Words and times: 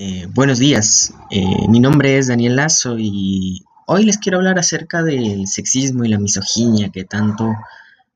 Eh, 0.00 0.28
buenos 0.32 0.60
días, 0.60 1.12
eh, 1.28 1.66
mi 1.68 1.80
nombre 1.80 2.18
es 2.18 2.28
Daniel 2.28 2.54
Lazo 2.54 2.96
y 3.00 3.64
hoy 3.84 4.04
les 4.04 4.16
quiero 4.16 4.38
hablar 4.38 4.56
acerca 4.56 5.02
del 5.02 5.48
sexismo 5.48 6.04
y 6.04 6.08
la 6.08 6.20
misoginia 6.20 6.90
que 6.90 7.02
tanto 7.02 7.52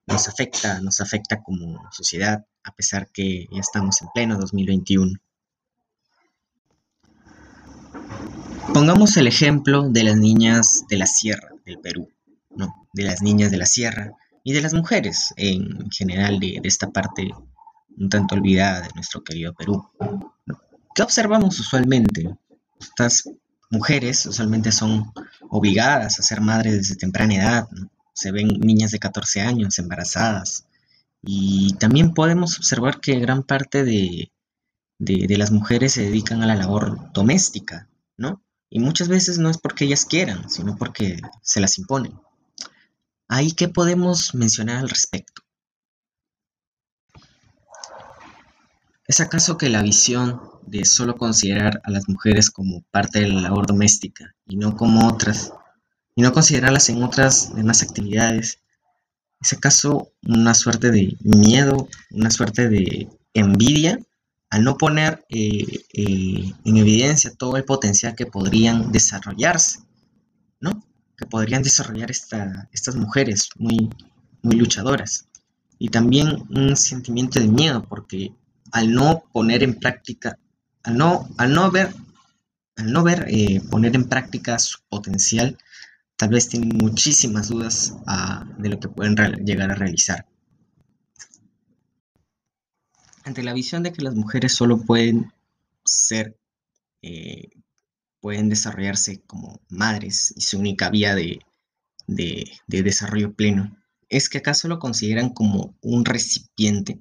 nos 0.07 0.29
afecta, 0.29 0.81
nos 0.81 1.01
afecta 1.01 1.43
como 1.43 1.83
sociedad, 1.91 2.47
a 2.63 2.73
pesar 2.77 3.09
que 3.11 3.49
ya 3.51 3.59
estamos 3.59 4.01
en 4.01 4.07
pleno 4.15 4.39
2021. 4.39 5.19
Pongamos 8.73 9.17
el 9.17 9.27
ejemplo 9.27 9.89
de 9.89 10.05
las 10.05 10.17
niñas 10.17 10.85
de 10.89 10.99
la 10.99 11.07
sierra 11.07 11.49
del 11.67 11.81
Perú, 11.81 12.09
¿no? 12.51 12.73
de 12.93 13.03
las 13.03 13.23
niñas 13.23 13.51
de 13.51 13.57
la 13.57 13.67
sierra 13.67 14.13
y 14.45 14.53
de 14.53 14.63
las 14.63 14.73
mujeres 14.73 15.35
en 15.37 15.91
general 15.91 16.39
de, 16.39 16.61
de 16.63 16.69
esta 16.69 16.93
parte 16.93 17.33
un 17.99 18.09
tanto 18.09 18.37
olvidada 18.37 18.83
de 18.83 18.91
nuestro 18.95 19.25
querido 19.25 19.53
Perú. 19.53 19.85
¿Qué 20.95 21.03
observamos 21.03 21.59
usualmente? 21.59 22.37
Estas 22.81 23.25
mujeres 23.71 24.27
usualmente 24.27 24.73
son 24.73 25.13
obligadas 25.49 26.19
a 26.19 26.23
ser 26.23 26.41
madres 26.41 26.75
desde 26.75 26.97
temprana 26.97 27.35
edad. 27.35 27.69
Se 28.13 28.31
ven 28.31 28.49
niñas 28.61 28.91
de 28.91 28.99
14 28.99 29.41
años 29.41 29.79
embarazadas. 29.79 30.67
Y 31.23 31.75
también 31.75 32.13
podemos 32.13 32.59
observar 32.59 33.01
que 33.01 33.21
gran 33.21 33.43
parte 33.43 33.85
de, 33.85 34.31
las 34.99 35.51
mujeres 35.51 35.95
se 35.95 36.03
dedican 36.03 36.43
a 36.43 36.47
la 36.47 36.57
labor 36.57 37.13
doméstica, 37.13 37.89
¿no? 38.17 38.43
Y 38.69 38.81
muchas 38.81 39.09
veces 39.09 39.39
no 39.39 39.49
es 39.49 39.59
porque 39.59 39.85
ellas 39.85 40.05
quieran, 40.05 40.51
sino 40.51 40.77
porque 40.77 41.21
se 41.43 41.61
las 41.61 41.79
imponen. 41.79 42.19
¿Ahí 43.29 43.53
qué 43.53 43.69
podemos 43.69 44.35
mencionar 44.35 44.79
al 44.79 44.89
respecto? 44.89 45.42
¿Es 49.07 49.21
acaso 49.21 49.59
que 49.59 49.69
la 49.69 49.83
visión 49.83 50.41
de 50.67 50.85
solo 50.85 51.17
considerar 51.17 51.81
a 51.85 51.91
las 51.91 52.09
mujeres 52.09 52.51
como 52.51 52.83
parte 52.91 53.21
de 53.21 53.29
la 53.29 53.41
labor 53.41 53.67
doméstica 53.67 54.35
y 54.47 54.57
no 54.57 54.77
como 54.77 55.09
otras, 55.09 55.53
y 56.15 56.23
no 56.23 56.33
considerarlas 56.33 56.89
en 56.89 57.03
otras 57.03 57.55
demás 57.55 57.83
actividades, 57.83 58.61
es 59.41 59.53
acaso 59.53 60.13
una 60.23 60.55
suerte 60.55 60.91
de 60.91 61.17
miedo, 61.21 61.89
una 62.13 62.31
suerte 62.31 62.69
de 62.69 63.09
envidia 63.35 63.99
al 64.51 64.63
no 64.63 64.77
poner 64.77 65.25
eh, 65.31 65.65
eh, 65.95 66.53
en 66.65 66.77
evidencia 66.77 67.33
todo 67.35 67.57
el 67.57 67.65
potencial 67.65 68.15
que 68.15 68.27
podrían 68.27 68.93
desarrollarse, 68.93 69.81
¿no? 70.61 70.85
Que 71.17 71.27
podrían 71.27 71.63
desarrollar 71.63 72.11
estas 72.11 72.95
mujeres 72.95 73.49
muy, 73.57 73.89
muy 74.43 74.57
luchadoras. 74.57 75.27
Y 75.79 75.89
también 75.89 76.45
un 76.51 76.77
sentimiento 76.77 77.41
de 77.41 77.49
miedo, 77.49 77.85
porque 77.89 78.33
al 78.73 78.93
no 78.93 79.25
poner 79.33 79.63
en 79.63 79.79
práctica, 79.79 80.39
al 80.83 80.97
no, 80.97 81.29
al 81.37 81.53
no 81.53 81.71
ver, 81.71 81.95
al 82.77 82.93
no 82.93 83.05
ver 83.05 83.27
eh, 83.29 83.61
poner 83.71 83.95
en 83.95 84.09
práctica 84.09 84.59
su 84.59 84.79
potencial, 84.89 85.59
tal 86.17 86.31
vez 86.31 86.49
tienen 86.49 86.77
muchísimas 86.77 87.49
dudas 87.49 87.95
ah, 88.07 88.47
de 88.59 88.71
lo 88.71 88.81
que 88.81 88.89
pueden 88.89 89.15
llegar 89.45 89.71
a 89.71 89.75
realizar. 89.75 90.27
Ante 93.25 93.43
la 93.43 93.53
visión 93.53 93.83
de 93.83 93.93
que 93.93 94.03
las 94.03 94.15
mujeres 94.15 94.55
solo 94.55 94.79
pueden 94.81 95.33
ser, 95.85 96.37
eh, 97.03 97.51
pueden 98.21 98.49
desarrollarse 98.49 99.21
como 99.27 99.61
madres 99.69 100.33
y 100.35 100.41
su 100.41 100.59
única 100.59 100.91
vía 100.91 101.15
de, 101.15 101.41
de 102.07 102.83
desarrollo 102.83 103.35
pleno, 103.35 103.77
es 104.09 104.29
que 104.29 104.39
acaso 104.39 104.67
lo 104.67 104.79
consideran 104.79 105.31
como 105.31 105.77
un 105.83 106.05
recipiente 106.05 107.01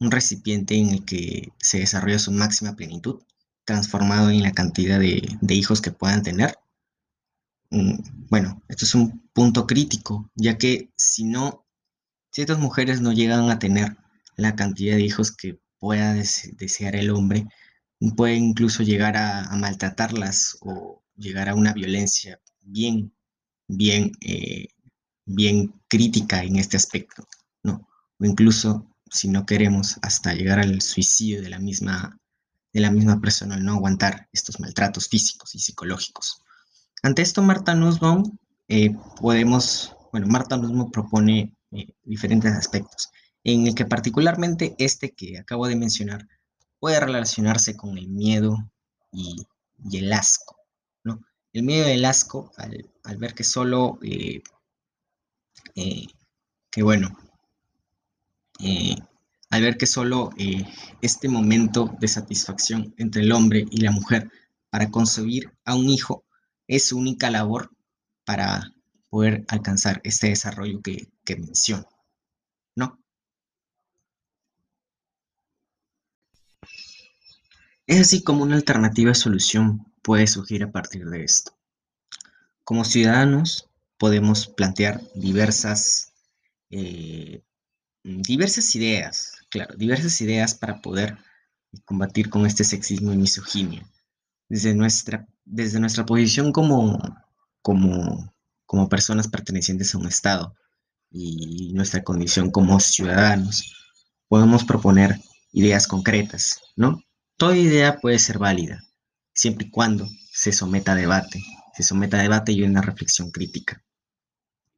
un 0.00 0.10
recipiente 0.10 0.76
en 0.76 0.90
el 0.90 1.04
que 1.04 1.52
se 1.58 1.78
desarrolla 1.78 2.18
su 2.18 2.32
máxima 2.32 2.76
plenitud, 2.76 3.22
transformado 3.64 4.30
en 4.30 4.42
la 4.42 4.52
cantidad 4.52 4.98
de, 4.98 5.38
hijos 5.54 5.80
que 5.80 5.92
puedan 5.92 6.22
tener. 6.22 6.56
Mm, 7.70 8.28
bueno, 8.30 8.62
esto 8.68 8.84
es 8.84 8.94
un 8.94 9.28
punto 9.32 9.66
crítico, 9.66 10.30
ya 10.34 10.58
que 10.58 10.90
si 10.96 11.24
no, 11.24 11.66
si 12.32 12.42
estas 12.42 12.58
mujeres 12.58 13.00
no 13.00 13.12
llegan 13.12 13.50
a 13.50 13.58
tener 13.58 13.96
la 14.36 14.56
cantidad 14.56 14.96
de 14.96 15.02
hijos 15.02 15.32
que 15.32 15.60
pueda 15.78 16.14
desear 16.14 16.96
el 16.96 17.10
hombre, 17.10 17.46
puede 18.16 18.36
incluso 18.36 18.82
llegar 18.82 19.16
a, 19.16 19.48
maltratarlas 19.56 20.58
o 20.60 21.02
llegar 21.16 21.48
a 21.48 21.54
una 21.54 21.72
violencia 21.72 22.40
bien, 22.60 23.14
bien, 23.68 24.12
eh, 24.20 24.68
bien 25.24 25.74
crítica 25.88 26.42
en 26.42 26.56
este 26.56 26.76
aspecto, 26.76 27.26
¿no? 27.62 27.88
O 28.18 28.24
incluso 28.24 28.93
si 29.14 29.28
no 29.28 29.46
queremos 29.46 29.96
hasta 30.02 30.34
llegar 30.34 30.58
al 30.58 30.82
suicidio 30.82 31.40
de 31.40 31.48
la 31.48 31.60
misma, 31.60 32.18
de 32.72 32.80
la 32.80 32.90
misma 32.90 33.20
persona 33.20 33.54
al 33.54 33.64
no 33.64 33.74
aguantar 33.74 34.28
estos 34.32 34.58
maltratos 34.58 35.08
físicos 35.08 35.54
y 35.54 35.60
psicológicos. 35.60 36.42
Ante 37.00 37.22
esto, 37.22 37.40
Marta 37.40 37.76
Nussbaum, 37.76 38.36
eh, 38.66 38.90
podemos, 39.20 39.94
bueno, 40.10 40.26
Marta 40.26 40.56
Nussbaum 40.56 40.90
propone 40.90 41.54
eh, 41.70 41.86
diferentes 42.02 42.52
aspectos, 42.54 43.10
en 43.44 43.68
el 43.68 43.76
que 43.76 43.86
particularmente 43.86 44.74
este 44.78 45.12
que 45.12 45.38
acabo 45.38 45.68
de 45.68 45.76
mencionar 45.76 46.26
puede 46.80 46.98
relacionarse 46.98 47.76
con 47.76 47.96
el 47.96 48.08
miedo 48.08 48.68
y, 49.12 49.46
el 49.92 50.12
asco, 50.12 50.56
¿no? 51.04 51.20
El 51.52 51.62
miedo 51.62 51.88
y 51.88 51.92
el 51.92 52.04
asco 52.04 52.50
al, 52.56 53.16
ver 53.18 53.34
que 53.34 53.44
solo, 53.44 54.00
eh, 54.02 54.42
que 56.70 56.82
bueno, 56.82 57.16
eh, 58.64 58.96
al 59.50 59.62
ver 59.62 59.76
que 59.76 59.86
solo 59.86 60.30
eh, 60.38 60.64
este 61.02 61.28
momento 61.28 61.94
de 62.00 62.08
satisfacción 62.08 62.94
entre 62.96 63.22
el 63.22 63.30
hombre 63.30 63.66
y 63.70 63.82
la 63.82 63.90
mujer 63.90 64.30
para 64.70 64.90
concebir 64.90 65.52
a 65.66 65.74
un 65.74 65.90
hijo 65.90 66.24
es 66.66 66.88
su 66.88 66.98
única 66.98 67.30
labor 67.30 67.70
para 68.24 68.72
poder 69.10 69.44
alcanzar 69.48 70.00
este 70.02 70.28
desarrollo 70.28 70.80
que, 70.82 71.36
menciono, 71.36 71.86
¿no? 72.74 72.98
Es 77.86 78.00
así 78.00 78.24
como 78.24 78.42
una 78.44 78.56
alternativa 78.56 79.12
solución 79.12 79.92
puede 80.02 80.26
surgir 80.26 80.64
a 80.64 80.72
partir 80.72 81.04
de 81.04 81.22
esto. 81.22 81.54
Como 82.64 82.84
ciudadanos 82.84 83.68
podemos 83.98 84.46
plantear 84.46 85.02
diversas 85.14 86.14
eh, 86.70 87.44
diversas 88.04 88.74
ideas, 88.74 89.32
claro, 89.50 89.74
diversas 89.76 90.20
ideas 90.20 90.54
para 90.54 90.80
poder 90.80 91.16
combatir 91.84 92.30
con 92.30 92.46
este 92.46 92.62
sexismo 92.62 93.12
y 93.12 93.16
misoginia. 93.16 93.88
Desde 94.48 94.74
nuestra, 94.74 95.26
desde 95.44 95.80
nuestra 95.80 96.04
posición 96.04 96.52
como, 96.52 96.98
como, 97.62 98.32
como 98.66 98.88
personas 98.88 99.26
pertenecientes 99.26 99.94
a 99.94 99.98
un 99.98 100.06
Estado 100.06 100.54
y 101.10 101.72
nuestra 101.72 102.04
condición 102.04 102.50
como 102.50 102.78
ciudadanos, 102.78 103.74
podemos 104.28 104.64
proponer 104.64 105.18
ideas 105.52 105.86
concretas, 105.86 106.60
¿no? 106.76 107.02
Toda 107.36 107.56
idea 107.56 108.00
puede 108.00 108.18
ser 108.18 108.38
válida, 108.38 108.84
siempre 109.32 109.66
y 109.66 109.70
cuando 109.70 110.08
se 110.30 110.52
someta 110.52 110.92
a 110.92 110.96
debate, 110.96 111.42
se 111.74 111.82
someta 111.82 112.18
a 112.18 112.22
debate 112.22 112.52
y 112.52 112.62
una 112.62 112.82
reflexión 112.82 113.30
crítica. 113.30 113.82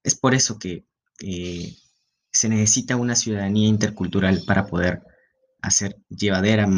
Es 0.02 0.14
por 0.14 0.34
eso 0.34 0.58
que 0.58 0.86
eh, 1.20 1.76
se 2.36 2.50
necesita 2.50 2.96
una 2.96 3.16
ciudadanía 3.16 3.66
intercultural 3.66 4.42
para 4.46 4.66
poder 4.66 5.02
hacer 5.62 5.96
llevadera, 6.10 6.68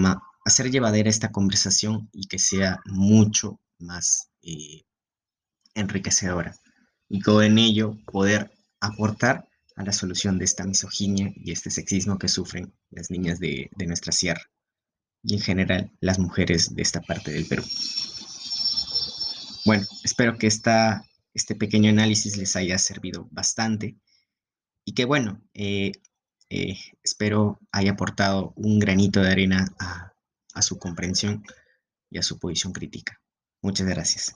esta 1.10 1.32
conversación 1.32 2.08
y 2.12 2.28
que 2.28 2.38
sea 2.38 2.80
mucho 2.86 3.60
más 3.80 4.30
eh, 4.42 4.84
enriquecedora. 5.74 6.54
Y 7.08 7.20
con 7.20 7.58
ello 7.58 7.97
poder 8.06 8.52
aportar 8.80 9.48
a 9.74 9.82
la 9.82 9.92
solución 9.92 10.38
de 10.38 10.44
esta 10.44 10.64
misoginia 10.64 11.32
y 11.34 11.50
este 11.50 11.70
sexismo 11.70 12.18
que 12.18 12.28
sufren 12.28 12.72
las 12.91 13.10
niñas 13.10 13.41
de, 13.41 13.68
nuestra 13.86 14.12
sierra 14.12 14.42
y 15.24 15.34
en 15.34 15.41
general 15.41 15.91
las 16.00 16.21
mujeres 16.21 16.74
de 16.74 16.83
esta 16.83 17.00
parte 17.00 17.33
del 17.33 17.47
Perú. 17.47 17.65
Bueno, 19.65 19.84
espero 20.04 20.38
que 20.38 20.47
esta, 20.47 21.04
este 21.34 21.56
pequeño 21.56 21.91
análisis 21.91 22.36
les 22.36 22.54
haya 22.54 22.78
servido 22.78 23.27
bastante 23.33 23.97
y 24.88 24.94
que 24.94 25.04
bueno, 25.04 25.42
eh, 25.52 25.92
eh, 26.48 26.78
espero 27.02 27.60
haya 27.72 27.90
aportado 27.90 28.54
un 28.56 28.78
granito 28.78 29.20
de 29.20 29.30
arena 29.30 29.68
a, 29.78 30.14
a 30.54 30.62
su 30.62 30.78
comprensión 30.78 31.44
y 32.08 32.16
a 32.16 32.22
su 32.22 32.38
posición 32.38 32.72
crítica. 32.72 33.20
Muchas 33.60 33.86
gracias. 33.86 34.34